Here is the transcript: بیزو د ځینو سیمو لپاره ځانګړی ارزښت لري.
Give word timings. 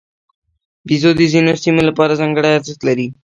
بیزو 0.87 1.11
د 1.17 1.21
ځینو 1.33 1.53
سیمو 1.63 1.81
لپاره 1.89 2.17
ځانګړی 2.21 2.49
ارزښت 2.57 2.81
لري. 2.87 3.07